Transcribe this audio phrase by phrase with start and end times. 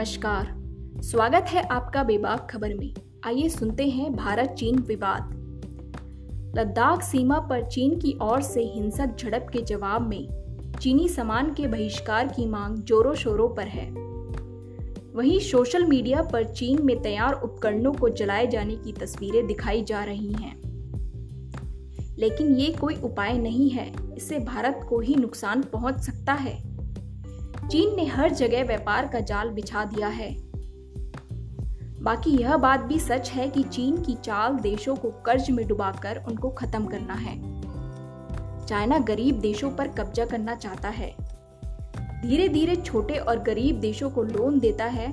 [0.00, 0.54] नमस्कार।
[1.02, 2.94] स्वागत है आपका बेबाक खबर में।
[3.26, 5.32] आइए सुनते हैं भारत चीन विवाद।
[6.58, 10.28] लद्दाख सीमा पर चीन की ओर से हिंसक झड़प के जवाब में
[10.80, 13.90] चीनी सामान के बहिष्कार की मांग जोरों शोरों पर है।
[15.12, 20.04] वहीं सोशल मीडिया पर चीन में तैयार उपकरणों को जलाए जाने की तस्वीरें दिखाई जा
[20.04, 20.60] रही हैं।
[22.18, 26.69] लेकिन ये कोई उपाय नहीं है। इससे भारत को ही नुकसान पहुँच सकता है।
[27.70, 30.30] चीन ने हर जगह व्यापार का जाल बिछा दिया है।
[32.02, 36.24] बाकी यह बात भी सच है कि चीन की चाल देशों को कर्ज में डुबाकर
[36.28, 37.36] उनको खत्म करना है।
[38.66, 41.14] चाइना गरीब देशों पर कब्जा करना चाहता है।
[42.22, 45.08] धीरे धीरे छोटे और गरीब देशों को लोन देता है।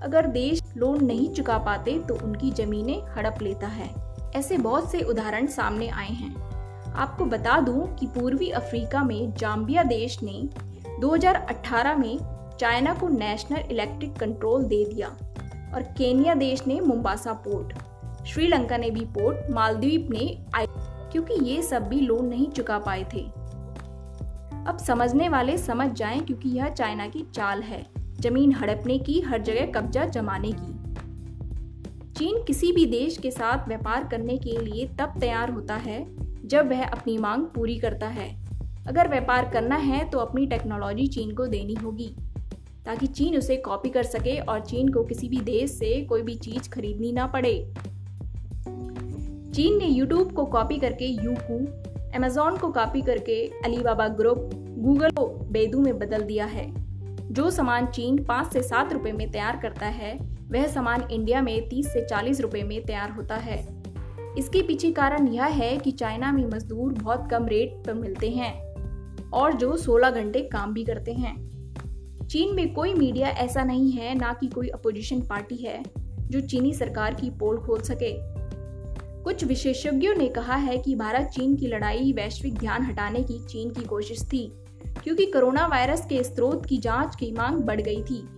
[0.00, 3.90] अगर देश लोन नहीं चुका पाते तो उनकी जमीनें हड़प लेता है।
[4.34, 6.34] ऐसे बहुत से उदाहरण सामने आए हैं।
[6.92, 10.48] आपको बता दूँ कि पूर्वी अफ्रीका में जाम्बिया देश ने
[11.02, 12.18] 2018 में
[12.60, 15.08] चाइना को नेशनल इलेक्ट्रिक कंट्रोल दे दिया
[15.74, 17.78] और केनिया देश ने मुंबासा पोर्ट।
[18.26, 20.66] श्रीलंका ने भी पोर्ट मालदीव ने आई,
[21.12, 23.20] क्योंकि ये सब भी लोन नहीं चुका पाए थे।
[24.66, 27.86] अब समझने वाले समझ जाएँ क्योंकि यह चाइना की चाल है।
[28.20, 30.72] ज़मीन हड़पने की, हर जगह कब्जा जमाने की।
[32.12, 36.06] चीन किसी भी देश के साथ व्यापार करने के लिए तब तैयार होता है
[36.48, 38.51] जब वह अपनी मांग पूरी करता है।
[38.88, 42.14] अगर व्यापार करना है तो अपनी टेक्नोलॉजी चीन को देनी होगी,
[42.86, 46.34] ताकि चीन उसे कॉपी कर सके और चीन को किसी भी देश से कोई भी
[46.34, 47.54] चीज़ खरीदनी ना पड़े।
[49.54, 51.58] चीन ने यूट्यूब को कॉपी करके यूकू
[52.16, 56.66] अमेजोन को कॉपी करके अलीबाबा ग्रुप गूगल को बेदू में बदल दिया है।
[57.32, 60.16] जो सामान चीन पाँच से सात रुपए में तैयार करता है,
[60.50, 63.82] वह सामान इंडिया में तीस से चालीस रुपए में तैयार होता है।
[64.38, 68.71] इसके पीछे कारण यह है कि चाइना में मजदूर बहुत कम रेट पर मिलते हैं।
[69.34, 71.52] और जो 16 घंटे काम भी करते हैं।
[72.26, 75.82] चीन में कोई मीडिया ऐसा नहीं है, ना कि कोई अपोजिशन पार्टी है,
[76.20, 78.32] जो चीनी सरकार की पोल खोल सके।
[79.22, 83.70] कुछ विशेषज्ञों ने कहा है कि भारत चीन की लड़ाई वैश्विक ध्यान हटाने की चीन
[83.70, 84.52] की कोशिश थी,
[85.04, 88.28] क्योंकि कोरोना वायरस के स्रोत की जाँच की मांग बढ़ गई थी।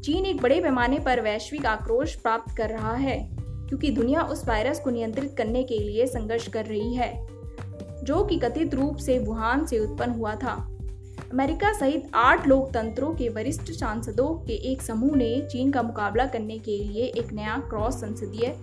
[0.00, 4.80] चीन एक बड़े पैमाने पर वैश्विक आक्रोश प्राप्त कर रहा है, क्योंकि दुनिया उस वायरस
[4.80, 7.26] को नियंत्रित करने के लिए संघर्ष कर रही है।
[8.04, 10.70] जो कि कथित रूप से वुहान से उत्पन्न हुआ था।
[11.32, 16.58] अमेरिका सहित आठ लोकतंत्रों के वरिष्ठ सांसदों के एक समूह ने चीन का मुकाबला करने
[16.58, 18.54] के लिए एक नया क्रॉस संसदीय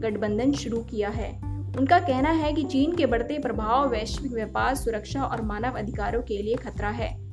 [0.00, 1.30] गठबंधन शुरू किया है।
[1.78, 6.42] उनका कहना है कि चीन के बढ़ते प्रभाव वैश्विक व्यापार, सुरक्षा और मानव अधिकारों के
[6.42, 7.30] लिए खतरा है।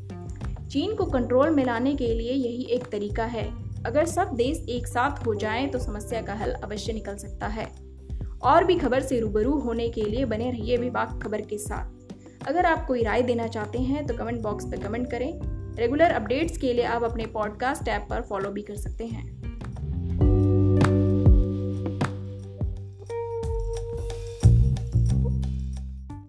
[0.67, 3.47] चीन को कंट्रोल में लाने के लिए यही एक तरीका है।
[3.85, 7.86] अगर सब देश एक साथ हो जाएँ तो समस्या का हल अवश्य निकल सकता है।
[8.47, 12.65] और भी खबर से रूबरू होने के लिए बने रहिए विभाग खबर के साथ। अगर
[12.65, 15.39] आप कोई राय देना चाहते हैं तो कमेंट बॉक्स पर कमेंट करें।
[15.75, 19.36] रेगुलर अपडेट्स के लिए आप अपने पॉडकास्ट ऐप पर फॉलो भी कर सकते हैं।